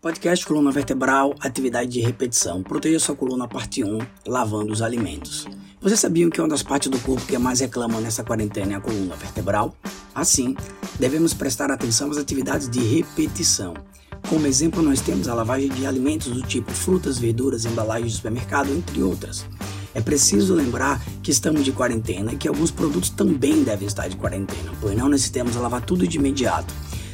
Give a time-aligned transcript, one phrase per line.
[0.00, 2.62] Podcast Coluna Vertebral, atividade de repetição.
[2.62, 5.46] Proteja sua coluna, parte 1, lavando os alimentos.
[5.78, 8.80] Vocês sabiam que uma das partes do corpo que mais reclama nessa quarentena é a
[8.80, 9.76] coluna vertebral?
[10.14, 10.56] Assim,
[10.98, 13.74] devemos prestar atenção às atividades de repetição.
[14.26, 18.70] Como exemplo, nós temos a lavagem de alimentos do tipo frutas, verduras, embalagens de supermercado,
[18.70, 19.44] entre outras.
[19.94, 24.16] É preciso lembrar que estamos de quarentena e que alguns produtos também devem estar de
[24.16, 26.72] quarentena, pois não necessitamos lavar tudo de imediato.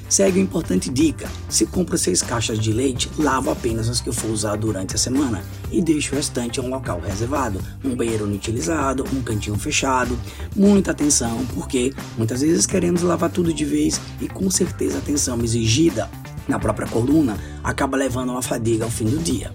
[0.09, 4.30] Segue uma importante dica: se compra seis caixas de leite, lava apenas as que for
[4.30, 9.05] usar durante a semana e deixe o restante em um local reservado, um banheiro inutilizado,
[9.12, 10.19] um cantinho fechado.
[10.55, 15.42] Muita atenção, porque muitas vezes queremos lavar tudo de vez e com certeza a atenção
[15.42, 16.09] exigida
[16.48, 19.52] na própria coluna acaba levando uma fadiga ao fim do dia.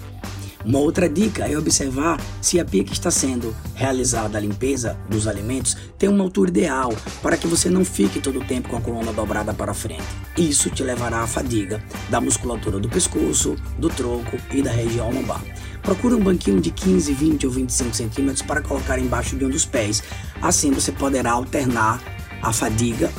[0.63, 5.27] Uma outra dica é observar se a pia que está sendo realizada a limpeza dos
[5.27, 8.81] alimentos tem uma altura ideal para que você não fique todo o tempo com a
[8.81, 10.03] coluna dobrada para frente.
[10.37, 15.41] Isso te levará à fadiga da musculatura do pescoço, do tronco e da região lombar.
[15.81, 19.65] Procure um banquinho de 15, 20 ou 25 centímetros para colocar embaixo de um dos
[19.65, 20.03] pés.
[20.41, 21.99] Assim você poderá alternar
[22.41, 23.11] a fadiga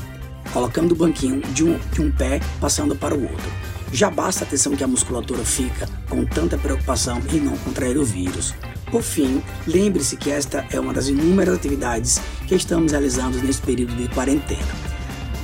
[0.53, 3.72] colocando o banquinho de um, de um pé passando para o outro.
[3.93, 8.05] Já basta a atenção que a musculatura fica com tanta preocupação em não contrair o
[8.05, 8.55] vírus.
[8.91, 12.19] Por fim, lembre-se que esta é uma das inúmeras atividades
[12.49, 14.93] que estamos realizando nesse período de quarentena.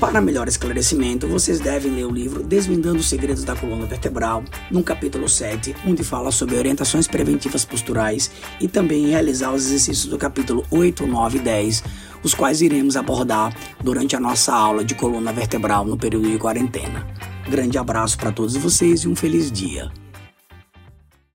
[0.00, 4.82] Para melhor esclarecimento, vocês devem ler o livro Desvendando os Segredos da Coluna Vertebral, no
[4.82, 10.64] capítulo 7, onde fala sobre orientações preventivas posturais, e também realizar os exercícios do capítulo
[10.70, 11.84] 8, 9 e 10,
[12.22, 13.52] os quais iremos abordar
[13.82, 17.04] durante a nossa aula de coluna vertebral no período de quarentena.
[17.50, 19.90] Grande abraço para todos vocês e um feliz dia.